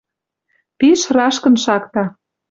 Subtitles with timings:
[0.77, 2.03] Пиш рашкын шакта.